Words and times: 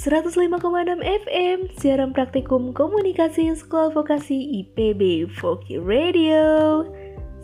105,6 0.00 1.04
FM 1.04 1.76
Siaran 1.76 2.16
Praktikum 2.16 2.72
Komunikasi 2.72 3.52
Sekolah 3.52 3.92
Vokasi 3.92 4.64
IPB 4.64 5.28
Voki 5.28 5.76
Radio. 5.76 6.88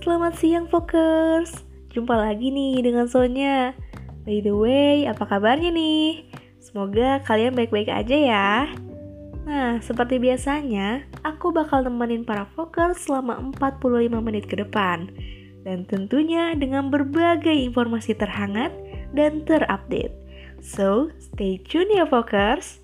Selamat 0.00 0.41
siang 0.41 0.64
Fokers 0.64 1.52
Jumpa 1.92 2.16
lagi 2.16 2.48
nih 2.48 2.80
dengan 2.80 3.12
Sonya. 3.12 3.77
By 4.24 4.41
the 4.41 4.56
way, 4.56 5.05
apa 5.05 5.29
kabarnya 5.29 5.69
nih? 5.69 6.32
Semoga 6.56 7.20
kalian 7.29 7.52
baik-baik 7.52 7.92
aja 7.92 8.16
ya. 8.16 8.73
Nah, 9.45 9.77
seperti 9.84 10.16
biasanya, 10.16 11.04
aku 11.29 11.52
bakal 11.52 11.84
nemenin 11.84 12.25
para 12.25 12.48
Fokers 12.57 13.04
selama 13.04 13.37
45 13.60 14.16
menit 14.24 14.48
ke 14.48 14.57
depan. 14.57 15.12
Dan 15.60 15.84
tentunya 15.84 16.57
dengan 16.57 16.88
berbagai 16.88 17.52
informasi 17.52 18.16
terhangat 18.16 18.73
dan 19.12 19.45
terupdate 19.45 20.24
So 20.66 21.12
stay 21.20 21.59
tuned, 21.59 21.93
evokers! 21.93 22.79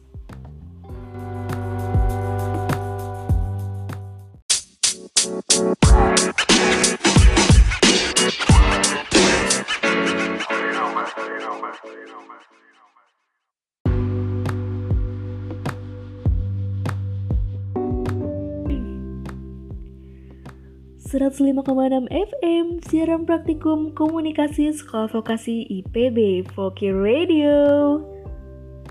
105,6 21.13 22.09
FM 22.09 22.81
Siaran 22.89 23.29
Praktikum 23.29 23.93
Komunikasi 23.93 24.73
Sekolah 24.73 25.13
Vokasi 25.13 25.69
IPB 25.69 26.49
Voki 26.57 26.89
Radio 26.89 28.01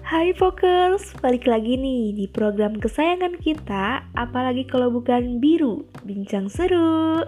Hai 0.06 0.30
Fokers, 0.38 1.18
balik 1.18 1.50
lagi 1.50 1.82
nih 1.82 2.14
di 2.14 2.30
program 2.30 2.78
kesayangan 2.78 3.42
kita 3.42 4.06
Apalagi 4.14 4.70
kalau 4.70 4.94
bukan 4.94 5.42
biru, 5.42 5.82
bincang 6.06 6.46
seru 6.46 7.26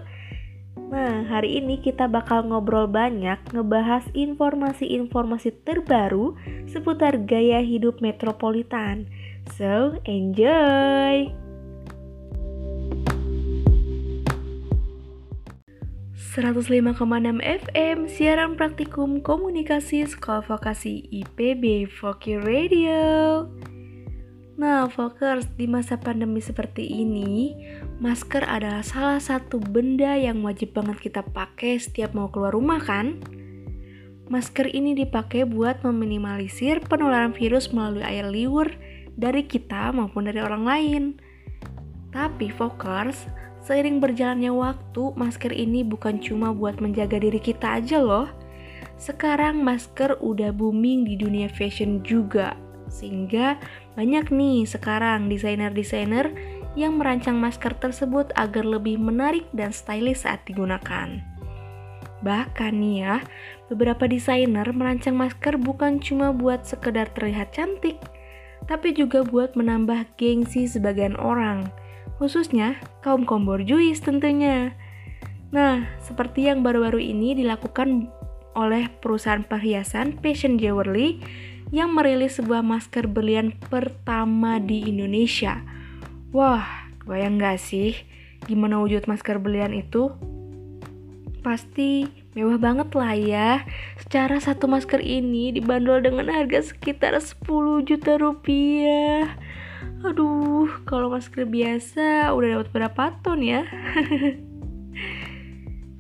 Nah, 0.94 1.26
hari 1.26 1.58
ini 1.58 1.82
kita 1.82 2.06
bakal 2.06 2.46
ngobrol 2.54 2.86
banyak 2.86 3.42
ngebahas 3.50 4.06
informasi-informasi 4.14 5.58
terbaru 5.66 6.38
seputar 6.70 7.18
gaya 7.26 7.66
hidup 7.66 7.98
metropolitan. 7.98 9.10
So, 9.58 9.98
enjoy! 10.06 11.34
105,6 16.34 16.98
FM 17.46 18.10
Siaran 18.10 18.58
Praktikum 18.58 19.22
Komunikasi 19.22 20.02
Sekolah 20.10 20.42
Vokasi 20.42 21.06
IPB 21.14 21.86
Voki 21.86 22.42
Radio 22.42 23.46
Nah, 24.58 24.90
Fokers, 24.90 25.46
di 25.54 25.70
masa 25.70 26.02
pandemi 26.02 26.42
seperti 26.42 26.90
ini, 26.90 27.54
masker 28.02 28.50
adalah 28.50 28.82
salah 28.82 29.22
satu 29.22 29.62
benda 29.62 30.18
yang 30.18 30.42
wajib 30.42 30.74
banget 30.74 31.06
kita 31.06 31.22
pakai 31.22 31.78
setiap 31.78 32.18
mau 32.18 32.34
keluar 32.34 32.58
rumah 32.58 32.82
kan? 32.82 33.22
Masker 34.26 34.74
ini 34.74 34.98
dipakai 34.98 35.46
buat 35.46 35.86
meminimalisir 35.86 36.82
penularan 36.90 37.38
virus 37.38 37.70
melalui 37.70 38.02
air 38.02 38.26
liur 38.26 38.74
dari 39.14 39.46
kita 39.46 39.94
maupun 39.94 40.26
dari 40.26 40.42
orang 40.42 40.66
lain. 40.66 41.04
Tapi, 42.10 42.50
Fokers, 42.50 43.43
Seiring 43.64 44.04
berjalannya 44.04 44.52
waktu, 44.52 45.16
masker 45.16 45.56
ini 45.56 45.88
bukan 45.88 46.20
cuma 46.20 46.52
buat 46.52 46.84
menjaga 46.84 47.16
diri 47.16 47.40
kita 47.40 47.80
aja 47.80 48.04
loh. 48.04 48.28
Sekarang 49.00 49.64
masker 49.64 50.20
udah 50.20 50.52
booming 50.52 51.08
di 51.08 51.16
dunia 51.16 51.48
fashion 51.48 52.04
juga. 52.04 52.60
Sehingga 52.92 53.56
banyak 53.96 54.36
nih 54.36 54.68
sekarang 54.68 55.32
desainer-desainer 55.32 56.36
yang 56.76 57.00
merancang 57.00 57.40
masker 57.40 57.72
tersebut 57.80 58.36
agar 58.36 58.68
lebih 58.68 59.00
menarik 59.00 59.48
dan 59.56 59.72
stylish 59.72 60.28
saat 60.28 60.44
digunakan. 60.44 61.24
Bahkan 62.20 62.74
nih 62.76 62.96
ya, 63.00 63.16
beberapa 63.72 64.12
desainer 64.12 64.68
merancang 64.76 65.16
masker 65.16 65.56
bukan 65.56 66.04
cuma 66.04 66.36
buat 66.36 66.68
sekedar 66.68 67.08
terlihat 67.16 67.56
cantik, 67.56 67.96
tapi 68.68 68.92
juga 68.92 69.24
buat 69.24 69.56
menambah 69.56 70.20
gengsi 70.20 70.68
sebagian 70.68 71.16
orang– 71.16 71.64
khususnya 72.24 72.80
kaum 73.04 73.28
kaum 73.28 73.44
borjuis 73.44 74.00
tentunya. 74.00 74.72
Nah, 75.52 75.84
seperti 76.00 76.48
yang 76.48 76.64
baru-baru 76.64 77.04
ini 77.04 77.36
dilakukan 77.36 78.08
oleh 78.56 78.88
perusahaan 79.04 79.44
perhiasan 79.44 80.16
Fashion 80.24 80.56
Jewelry 80.56 81.20
yang 81.76 81.92
merilis 81.92 82.40
sebuah 82.40 82.64
masker 82.64 83.12
berlian 83.12 83.52
pertama 83.68 84.56
di 84.64 84.88
Indonesia. 84.88 85.60
Wah, 86.32 86.64
bayang 87.04 87.44
gak 87.44 87.60
sih 87.60 87.92
gimana 88.48 88.80
wujud 88.80 89.04
masker 89.04 89.44
berlian 89.44 89.76
itu? 89.76 90.16
Pasti 91.44 92.08
mewah 92.40 92.56
banget 92.56 92.88
lah 92.96 93.14
ya. 93.20 93.50
Secara 94.00 94.40
satu 94.40 94.72
masker 94.72 95.04
ini 95.04 95.52
dibanderol 95.52 96.00
dengan 96.00 96.32
harga 96.32 96.72
sekitar 96.72 97.20
10 97.20 97.84
juta 97.84 98.16
rupiah. 98.16 99.36
Aduh, 100.04 100.68
kalau 100.84 101.08
masker 101.08 101.48
biasa 101.48 102.36
udah 102.36 102.60
dapat 102.60 102.70
berapa 102.76 103.04
ton 103.24 103.40
ya? 103.40 103.64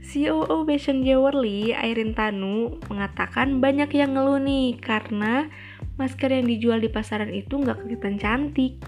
COO 0.03 0.67
Fashion 0.67 1.07
Jewelry, 1.07 1.71
Airin 1.71 2.11
Tanu, 2.11 2.83
mengatakan 2.91 3.63
banyak 3.63 3.87
yang 3.95 4.19
ngeluh 4.19 4.43
nih 4.43 4.75
karena 4.75 5.47
masker 5.95 6.35
yang 6.35 6.51
dijual 6.51 6.83
di 6.83 6.91
pasaran 6.91 7.31
itu 7.31 7.55
nggak 7.55 7.79
kelihatan 7.79 8.19
cantik. 8.19 8.83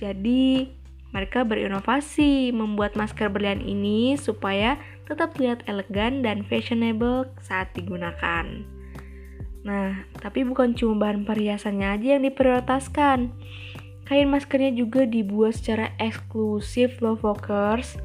Jadi, 0.00 0.72
mereka 1.12 1.44
berinovasi 1.44 2.48
membuat 2.56 2.96
masker 2.96 3.28
berlian 3.28 3.60
ini 3.60 4.16
supaya 4.16 4.80
tetap 5.04 5.36
terlihat 5.36 5.68
elegan 5.68 6.24
dan 6.24 6.48
fashionable 6.48 7.28
saat 7.44 7.76
digunakan. 7.76 8.64
Nah, 9.66 10.06
tapi 10.22 10.46
bukan 10.46 10.78
cuma 10.78 11.04
bahan 11.04 11.26
perhiasannya 11.26 11.88
aja 11.98 12.06
yang 12.16 12.24
diprioritaskan. 12.24 13.34
Kain 14.06 14.30
maskernya 14.30 14.70
juga 14.70 15.02
dibuat 15.02 15.58
secara 15.58 15.90
eksklusif 15.98 17.02
loh 17.02 17.18
Fokers. 17.18 17.98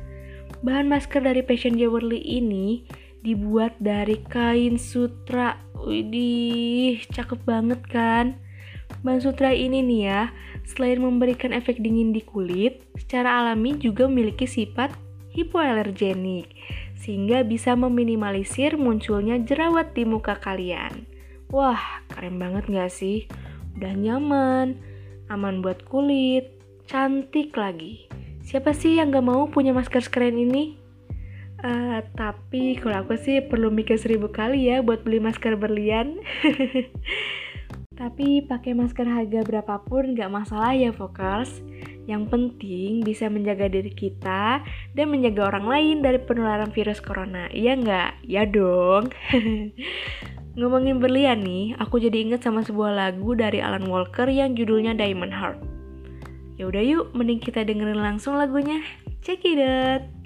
Bahan 0.66 0.90
masker 0.90 1.22
dari 1.22 1.46
Passion 1.46 1.78
Jewelry 1.78 2.22
ini 2.22 2.86
dibuat 3.22 3.78
dari 3.78 4.18
kain 4.26 4.82
sutra. 4.82 5.62
Widih, 5.78 7.06
cakep 7.10 7.46
banget 7.46 7.82
kan? 7.86 8.38
Bahan 9.06 9.22
sutra 9.22 9.54
ini 9.54 9.86
nih 9.86 10.02
ya, 10.10 10.22
selain 10.66 11.02
memberikan 11.02 11.54
efek 11.54 11.78
dingin 11.82 12.14
di 12.14 12.22
kulit, 12.26 12.82
secara 12.98 13.42
alami 13.42 13.78
juga 13.78 14.06
memiliki 14.06 14.46
sifat 14.46 14.94
hipoalergenik, 15.32 16.50
sehingga 16.98 17.42
bisa 17.46 17.74
meminimalisir 17.74 18.76
munculnya 18.78 19.40
jerawat 19.42 19.94
di 19.96 20.04
muka 20.06 20.38
kalian. 20.38 21.06
Wah, 21.50 22.04
keren 22.12 22.38
banget 22.38 22.68
gak 22.70 22.92
sih? 22.94 23.26
Udah 23.80 23.96
nyaman, 23.96 24.76
aman 25.32 25.64
buat 25.64 25.88
kulit, 25.88 26.60
cantik 26.92 27.56
lagi. 27.56 28.04
Siapa 28.44 28.76
sih 28.76 29.00
yang 29.00 29.16
gak 29.16 29.24
mau 29.24 29.48
punya 29.48 29.72
masker 29.72 30.04
sekeren 30.04 30.36
ini? 30.36 30.76
Uh, 31.62 32.04
tapi 32.18 32.76
kalau 32.82 33.06
aku 33.06 33.16
sih 33.16 33.40
perlu 33.40 33.70
mikir 33.70 33.96
seribu 33.96 34.34
kali 34.34 34.68
ya 34.68 34.84
buat 34.84 35.08
beli 35.08 35.24
masker 35.24 35.56
berlian. 35.56 36.20
tapi 38.02 38.42
pakai 38.42 38.74
masker 38.74 39.06
harga 39.06 39.46
berapapun 39.46 40.18
gak 40.18 40.34
masalah 40.34 40.76
ya 40.76 40.92
Fokers. 40.92 41.64
Yang 42.10 42.34
penting 42.34 43.06
bisa 43.06 43.30
menjaga 43.32 43.70
diri 43.72 43.94
kita 43.94 44.60
dan 44.98 45.06
menjaga 45.08 45.54
orang 45.54 45.66
lain 45.70 45.98
dari 46.02 46.20
penularan 46.20 46.74
virus 46.74 47.00
corona. 47.00 47.48
Iya 47.54 47.78
nggak? 47.78 48.26
Ya 48.26 48.44
dong. 48.50 49.14
Ngomongin 50.52 51.00
berlian 51.00 51.40
nih, 51.40 51.80
aku 51.80 52.04
jadi 52.04 52.28
inget 52.28 52.44
sama 52.44 52.60
sebuah 52.60 52.92
lagu 52.92 53.32
dari 53.40 53.64
Alan 53.64 53.88
Walker 53.88 54.28
yang 54.28 54.52
judulnya 54.52 54.92
Diamond 54.92 55.32
Heart. 55.32 55.60
Ya 56.60 56.68
udah 56.68 56.84
yuk, 56.84 57.16
mending 57.16 57.40
kita 57.40 57.64
dengerin 57.64 58.04
langsung 58.04 58.36
lagunya. 58.36 58.84
Check 59.24 59.48
it 59.48 59.64
out. 59.64 60.21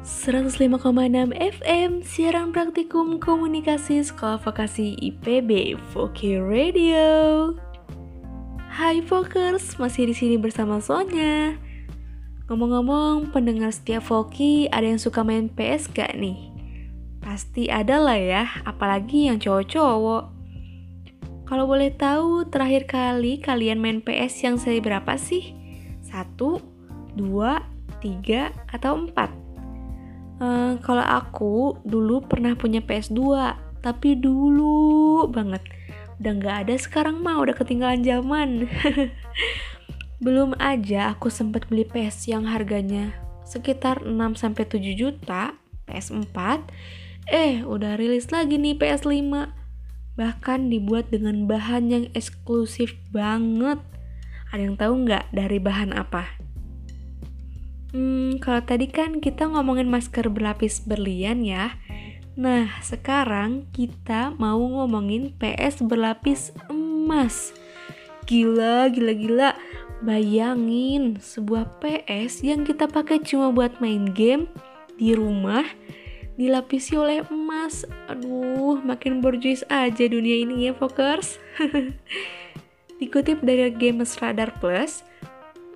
105,6 0.00 0.80
FM 1.36 2.00
Siaran 2.00 2.56
Praktikum 2.56 3.20
Komunikasi 3.20 4.00
Sekolah 4.00 4.40
Vokasi 4.40 4.96
IPB 4.96 5.76
Voki 5.92 6.40
Radio. 6.40 7.52
Hai 8.72 9.04
Fokers, 9.04 9.76
masih 9.76 10.08
di 10.08 10.16
sini 10.16 10.40
bersama 10.40 10.80
Sonya. 10.80 11.52
Ngomong-ngomong, 12.48 13.28
pendengar 13.28 13.76
setiap 13.76 14.08
Voki 14.08 14.72
ada 14.72 14.88
yang 14.88 14.96
suka 14.96 15.20
main 15.20 15.52
PS 15.52 15.92
gak 15.92 16.16
nih? 16.16 16.48
Pasti 17.20 17.68
ada 17.68 18.00
lah 18.00 18.16
ya, 18.16 18.48
apalagi 18.64 19.28
yang 19.28 19.36
cowok-cowok. 19.36 20.24
Kalau 21.44 21.68
boleh 21.68 21.92
tahu, 21.92 22.48
terakhir 22.48 22.88
kali 22.88 23.36
kalian 23.36 23.76
main 23.76 24.00
PS 24.00 24.48
yang 24.48 24.56
seri 24.56 24.80
berapa 24.80 25.20
sih? 25.20 25.52
Satu, 26.00 26.56
dua, 27.12 27.60
tiga, 28.00 28.48
atau 28.72 28.96
empat? 28.96 29.49
Uh, 30.40 30.80
kalau 30.80 31.04
aku 31.04 31.76
dulu 31.84 32.24
pernah 32.24 32.56
punya 32.56 32.80
PS2, 32.80 33.20
tapi 33.84 34.16
dulu 34.16 35.28
banget. 35.28 35.60
Udah 36.16 36.32
nggak 36.36 36.56
ada 36.64 36.74
sekarang 36.80 37.20
mah, 37.20 37.36
udah 37.44 37.52
ketinggalan 37.52 38.00
zaman. 38.00 38.64
Belum 40.24 40.56
aja 40.56 41.12
aku 41.12 41.28
sempat 41.28 41.68
beli 41.68 41.84
PS 41.84 42.28
yang 42.28 42.48
harganya 42.48 43.12
sekitar 43.44 44.04
6-7 44.04 44.80
juta, 44.96 45.56
PS4. 45.88 46.38
Eh, 47.28 47.60
udah 47.64 48.00
rilis 48.00 48.32
lagi 48.32 48.56
nih 48.56 48.76
PS5 48.80 49.60
bahkan 50.18 50.68
dibuat 50.68 51.08
dengan 51.08 51.48
bahan 51.48 51.88
yang 51.88 52.04
eksklusif 52.12 52.96
banget. 53.08 53.80
Ada 54.52 54.60
yang 54.60 54.76
tahu 54.76 55.08
nggak 55.08 55.32
dari 55.32 55.56
bahan 55.56 55.96
apa? 55.96 56.39
Hmm, 57.90 58.38
kalau 58.38 58.62
tadi 58.62 58.86
kan 58.86 59.18
kita 59.18 59.50
ngomongin 59.50 59.90
masker 59.90 60.30
berlapis 60.30 60.86
berlian 60.86 61.42
ya. 61.42 61.74
Nah, 62.38 62.70
sekarang 62.86 63.66
kita 63.74 64.30
mau 64.38 64.62
ngomongin 64.62 65.34
PS 65.36 65.82
berlapis 65.82 66.54
emas. 66.70 67.50
Gila, 68.30 68.86
gila, 68.94 69.12
gila. 69.12 69.50
Bayangin 70.00 71.18
sebuah 71.18 71.82
PS 71.82 72.46
yang 72.46 72.62
kita 72.64 72.86
pakai 72.86 73.20
cuma 73.20 73.50
buat 73.52 73.82
main 73.82 74.08
game 74.14 74.48
di 74.96 75.12
rumah 75.12 75.66
dilapisi 76.40 76.96
oleh 76.96 77.26
emas. 77.28 77.84
Aduh, 78.08 78.80
makin 78.80 79.20
borjuis 79.20 79.60
aja 79.68 80.08
dunia 80.08 80.40
ini 80.40 80.70
ya, 80.70 80.72
Fokers. 80.72 81.36
Dikutip 83.02 83.44
dari 83.44 83.68
Games 83.74 84.16
Radar 84.16 84.56
Plus, 84.56 85.04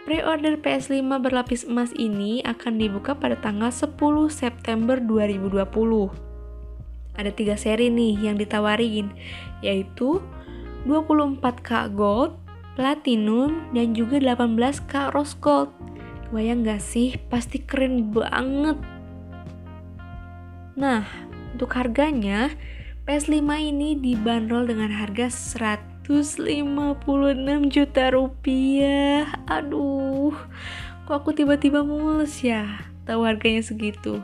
pre-order 0.05 0.61
PS5 0.61 1.01
berlapis 1.21 1.65
emas 1.65 1.91
ini 1.97 2.45
akan 2.45 2.77
dibuka 2.77 3.17
pada 3.17 3.41
tanggal 3.41 3.73
10 3.73 3.97
September 4.29 5.01
2020. 5.01 5.65
Ada 7.17 7.31
tiga 7.33 7.57
seri 7.57 7.89
nih 7.89 8.21
yang 8.21 8.37
ditawarin, 8.37 9.09
yaitu 9.65 10.21
24K 10.85 11.89
Gold, 11.97 12.37
Platinum, 12.77 13.73
dan 13.73 13.97
juga 13.97 14.21
18K 14.21 15.17
Rose 15.17 15.37
Gold. 15.41 15.73
Bayang 16.35 16.67
gak 16.67 16.83
sih? 16.83 17.17
Pasti 17.31 17.63
keren 17.63 18.11
banget 18.13 18.77
Nah, 20.75 21.07
untuk 21.55 21.71
harganya, 21.79 22.51
PS5 23.07 23.47
ini 23.63 23.95
dibanderol 23.95 24.67
dengan 24.67 24.91
harga 24.91 25.31
156 26.05 27.73
juta 27.73 28.05
rupiah. 28.13 29.25
Aduh, 29.49 30.37
kok 31.09 31.17
aku 31.17 31.33
tiba-tiba 31.33 31.81
mules 31.81 32.45
ya 32.45 32.93
tahu 33.09 33.25
harganya 33.25 33.65
segitu. 33.65 34.21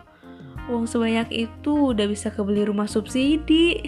Uang 0.68 0.84
sebanyak 0.84 1.32
itu 1.32 1.96
udah 1.96 2.04
bisa 2.04 2.28
kebeli 2.36 2.68
rumah 2.68 2.84
subsidi. 2.84 3.80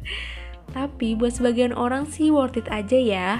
Tapi 0.76 1.18
buat 1.18 1.34
sebagian 1.34 1.74
orang 1.74 2.06
sih 2.06 2.30
worth 2.30 2.62
it 2.62 2.70
aja 2.70 2.94
ya, 2.94 3.30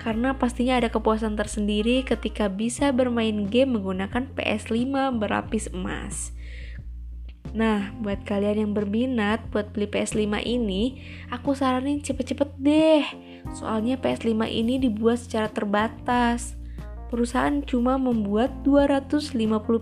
karena 0.00 0.36
pastinya 0.40 0.80
ada 0.80 0.88
kepuasan 0.88 1.36
tersendiri 1.36 2.08
ketika 2.08 2.48
bisa 2.48 2.88
bermain 2.88 3.52
game 3.52 3.76
menggunakan 3.76 4.32
PS5 4.32 5.12
berlapis 5.20 5.68
emas. 5.76 6.32
Nah, 7.56 7.92
buat 8.04 8.20
kalian 8.28 8.68
yang 8.68 8.72
berminat 8.76 9.44
buat 9.48 9.72
beli 9.72 9.88
PS5 9.88 10.44
ini, 10.44 11.00
aku 11.32 11.56
saranin 11.56 12.04
cepet-cepet 12.04 12.50
deh. 12.60 13.25
Soalnya 13.54 14.00
PS5 14.00 14.34
ini 14.48 14.80
dibuat 14.80 15.22
secara 15.22 15.52
terbatas. 15.52 16.56
Perusahaan 17.06 17.62
cuma 17.62 18.00
membuat 18.00 18.50
250 18.66 19.36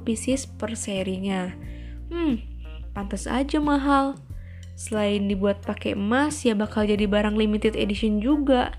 pieces 0.04 0.44
per 0.44 0.76
serinya. 0.76 1.54
Hmm, 2.12 2.42
pantas 2.92 3.24
aja 3.24 3.56
mahal. 3.62 4.20
Selain 4.74 5.24
dibuat 5.30 5.62
pakai 5.62 5.94
emas, 5.94 6.42
ya 6.42 6.52
bakal 6.58 6.84
jadi 6.84 7.06
barang 7.06 7.38
limited 7.38 7.78
edition 7.78 8.18
juga. 8.18 8.74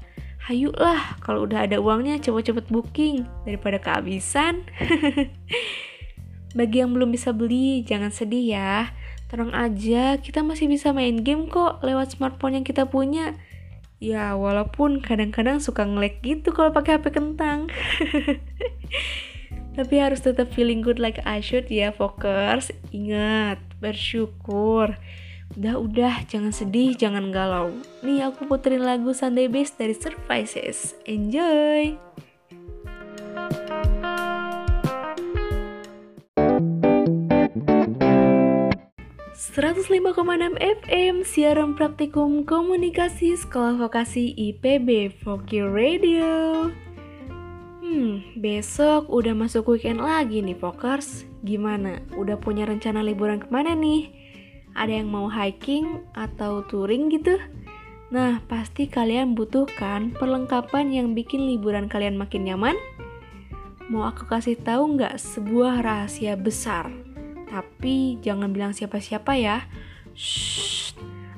Hayuklah, 0.46 1.18
kalau 1.26 1.50
udah 1.50 1.66
ada 1.66 1.82
uangnya 1.82 2.22
cepet-cepet 2.22 2.70
booking 2.70 3.26
daripada 3.50 3.82
kehabisan. 3.82 4.62
Bagi 6.58 6.86
yang 6.86 6.94
belum 6.94 7.10
bisa 7.10 7.34
beli, 7.34 7.82
jangan 7.82 8.14
sedih 8.14 8.54
ya. 8.54 8.94
Tenang 9.26 9.58
aja, 9.58 10.22
kita 10.22 10.46
masih 10.46 10.70
bisa 10.70 10.94
main 10.94 11.26
game 11.26 11.50
kok 11.50 11.82
lewat 11.82 12.14
smartphone 12.14 12.62
yang 12.62 12.66
kita 12.68 12.86
punya. 12.86 13.34
Ya, 14.06 14.38
walaupun 14.38 15.02
kadang-kadang 15.02 15.58
suka 15.58 15.82
ngelek 15.82 16.22
gitu 16.22 16.54
kalau 16.54 16.70
pakai 16.70 17.02
HP 17.02 17.10
kentang. 17.10 17.74
Tapi 19.82 19.96
harus 19.98 20.22
tetap 20.22 20.54
feeling 20.54 20.86
good 20.86 21.02
like 21.02 21.18
I 21.26 21.42
should 21.42 21.74
ya, 21.74 21.90
Fokers. 21.90 22.70
Ingat, 22.94 23.58
bersyukur. 23.82 24.94
Udah-udah, 25.58 26.30
jangan 26.30 26.54
sedih, 26.54 26.94
jangan 26.94 27.34
galau. 27.34 27.74
Nih 28.06 28.22
aku 28.30 28.46
puterin 28.46 28.86
lagu 28.86 29.10
Sunday 29.18 29.50
Best 29.50 29.82
dari 29.82 29.98
Surprises. 29.98 30.94
Enjoy! 31.10 31.98
105,6 39.56 40.60
FM 40.60 41.24
Siaran 41.24 41.80
Praktikum 41.80 42.44
Komunikasi 42.44 43.40
Sekolah 43.40 43.80
Vokasi 43.80 44.36
IPB 44.36 45.16
Voki 45.24 45.64
Radio 45.64 46.68
Hmm, 47.80 48.36
besok 48.36 49.08
udah 49.08 49.32
masuk 49.32 49.72
weekend 49.72 50.04
lagi 50.04 50.44
nih 50.44 50.60
Vokers 50.60 51.24
Gimana? 51.48 52.04
Udah 52.20 52.36
punya 52.36 52.68
rencana 52.68 53.00
liburan 53.00 53.40
ke 53.40 53.48
mana 53.48 53.72
nih? 53.80 54.12
Ada 54.76 55.00
yang 55.00 55.08
mau 55.08 55.32
hiking 55.32 56.04
atau 56.12 56.68
touring 56.68 57.08
gitu? 57.16 57.40
Nah, 58.12 58.44
pasti 58.52 58.92
kalian 58.92 59.40
butuhkan 59.40 60.12
perlengkapan 60.20 60.92
yang 60.92 61.16
bikin 61.16 61.48
liburan 61.48 61.88
kalian 61.88 62.20
makin 62.20 62.44
nyaman? 62.44 62.76
Mau 63.88 64.04
aku 64.04 64.28
kasih 64.28 64.60
tahu 64.60 65.00
nggak 65.00 65.16
sebuah 65.16 65.80
rahasia 65.80 66.36
besar? 66.36 67.05
Tapi 67.56 68.20
jangan 68.20 68.52
bilang 68.52 68.76
siapa-siapa 68.76 69.32
ya. 69.40 69.64
Shh, 70.12 70.92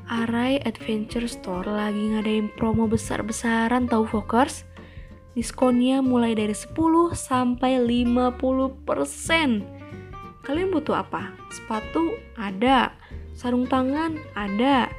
Arai 0.09 0.57
Adventure 0.65 1.29
Store 1.29 1.69
lagi 1.69 2.09
ngadain 2.09 2.49
promo 2.57 2.89
besar-besaran 2.89 3.85
tahu 3.85 4.09
Fokers. 4.09 4.65
Diskonnya 5.37 6.01
mulai 6.01 6.33
dari 6.33 6.57
10 6.57 6.73
sampai 7.13 7.77
50%. 7.85 9.61
Kalian 10.41 10.73
butuh 10.73 11.05
apa? 11.05 11.37
Sepatu? 11.53 12.17
Ada. 12.33 12.97
Sarung 13.37 13.69
tangan? 13.69 14.17
Ada. 14.33 14.89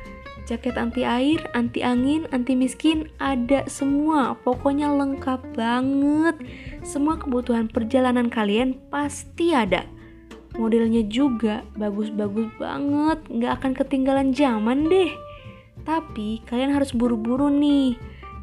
Jaket 0.47 0.79
anti 0.79 1.03
air, 1.03 1.43
anti 1.51 1.83
angin, 1.83 2.31
anti 2.31 2.55
miskin, 2.55 3.11
ada 3.19 3.67
semua. 3.67 4.39
Pokoknya 4.47 4.87
lengkap 4.95 5.59
banget. 5.59 6.39
Semua 6.87 7.19
kebutuhan 7.19 7.67
perjalanan 7.67 8.31
kalian 8.31 8.79
pasti 8.87 9.51
ada 9.51 9.98
modelnya 10.59 11.07
juga 11.07 11.63
bagus-bagus 11.79 12.51
banget, 12.59 13.23
nggak 13.31 13.53
akan 13.63 13.73
ketinggalan 13.79 14.35
zaman 14.35 14.91
deh. 14.91 15.15
Tapi 15.87 16.43
kalian 16.45 16.75
harus 16.75 16.93
buru-buru 16.93 17.49
nih, 17.49 17.97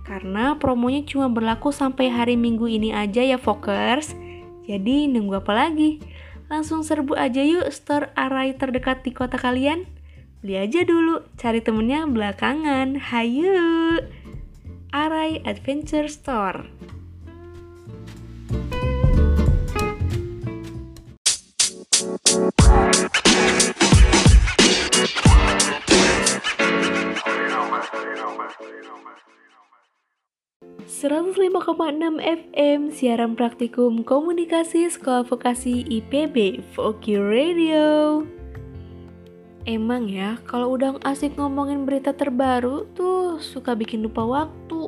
karena 0.08 0.56
promonya 0.56 1.04
cuma 1.06 1.28
berlaku 1.28 1.70
sampai 1.70 2.10
hari 2.10 2.40
Minggu 2.40 2.66
ini 2.66 2.96
aja 2.96 3.22
ya 3.22 3.36
Fokers. 3.36 4.16
Jadi 4.66 5.12
nunggu 5.12 5.44
apa 5.44 5.54
lagi? 5.54 6.02
Langsung 6.50 6.82
serbu 6.82 7.14
aja 7.18 7.42
yuk 7.42 7.70
store 7.70 8.10
Arai 8.18 8.58
terdekat 8.58 9.06
di 9.06 9.14
kota 9.14 9.38
kalian. 9.38 9.86
Beli 10.42 10.62
aja 10.62 10.86
dulu, 10.86 11.26
cari 11.38 11.62
temennya 11.62 12.06
belakangan. 12.06 12.98
Hayu! 12.98 13.98
Arai 14.94 15.42
Adventure 15.44 16.08
Store. 16.08 16.70
105,6 30.96 31.52
FM 32.24 32.88
Siaran 32.88 33.36
Praktikum 33.36 34.08
Komunikasi 34.08 34.88
Sekolah 34.88 35.28
Vokasi 35.28 35.84
IPB 35.84 36.64
Voki 36.72 37.20
Radio 37.20 38.24
Emang 39.68 40.08
ya, 40.08 40.40
kalau 40.48 40.80
udah 40.80 40.96
asik 41.04 41.36
ngomongin 41.36 41.84
berita 41.84 42.16
terbaru 42.16 42.88
tuh 42.96 43.44
suka 43.44 43.76
bikin 43.76 44.08
lupa 44.08 44.24
waktu 44.24 44.88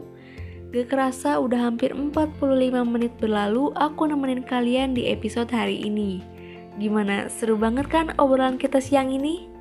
Gak 0.72 0.96
kerasa 0.96 1.44
udah 1.44 1.68
hampir 1.68 1.92
45 1.92 2.40
menit 2.88 3.12
berlalu 3.20 3.76
aku 3.76 4.08
nemenin 4.08 4.48
kalian 4.48 4.96
di 4.96 5.12
episode 5.12 5.52
hari 5.52 5.76
ini 5.84 6.24
Gimana, 6.80 7.28
seru 7.28 7.60
banget 7.60 7.92
kan 7.92 8.16
obrolan 8.16 8.56
kita 8.56 8.80
siang 8.80 9.12
ini? 9.12 9.52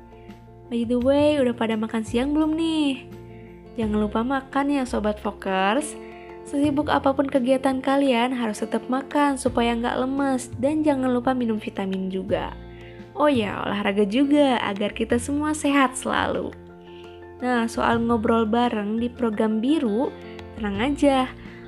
By 0.71 0.87
the 0.87 0.95
way, 0.95 1.43
udah 1.43 1.51
pada 1.51 1.75
makan 1.75 2.07
siang 2.07 2.31
belum 2.31 2.55
nih? 2.55 3.03
Jangan 3.75 3.99
lupa 3.99 4.23
makan 4.23 4.71
ya 4.71 4.87
Sobat 4.87 5.19
Fokers. 5.19 6.06
Sesibuk 6.47 6.87
apa 6.87 7.11
pun 7.11 7.27
kegiatan 7.27 7.83
kalian 7.83 8.31
harus 8.31 8.63
tetap 8.63 8.87
makan 8.87 9.35
supaya 9.35 9.75
nggak 9.75 9.99
lemes 9.99 10.47
dan 10.63 10.79
jangan 10.79 11.11
lupa 11.11 11.35
minum 11.35 11.59
vitamin 11.59 12.07
juga. 12.07 12.55
Oh 13.19 13.27
ya, 13.27 13.67
olahraga 13.67 14.07
juga 14.07 14.55
agar 14.63 14.95
kita 14.95 15.19
semua 15.19 15.51
sehat 15.51 15.99
selalu. 15.99 16.55
Nah, 17.43 17.67
soal 17.67 17.99
ngobrol 17.99 18.47
bareng 18.47 18.95
di 18.95 19.11
program 19.11 19.59
biru, 19.59 20.07
tenang 20.55 20.95
aja. 20.95 21.27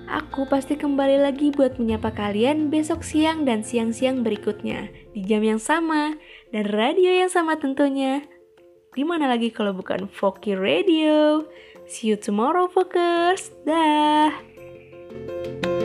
Aku 0.09 0.47
pasti 0.49 0.73
kembali 0.73 1.21
lagi 1.21 1.53
buat 1.53 1.77
menyapa 1.77 2.15
kalian 2.15 2.73
besok 2.73 3.05
siang 3.05 3.45
dan 3.45 3.61
siang-siang 3.61 4.25
berikutnya 4.25 4.89
di 5.13 5.21
jam 5.21 5.45
yang 5.45 5.61
sama 5.61 6.17
dan 6.49 6.65
radio 6.65 7.13
yang 7.13 7.29
sama 7.29 7.59
tentunya. 7.59 8.25
Di 8.95 9.05
mana 9.05 9.29
lagi 9.29 9.53
kalau 9.53 9.75
bukan 9.75 10.09
Foki 10.09 10.57
Radio? 10.57 11.45
See 11.85 12.09
you 12.09 12.17
tomorrow, 12.17 12.65
Fokers. 12.65 13.53
Dah. 13.69 14.33
Thank 15.11 15.65
you. 15.65 15.78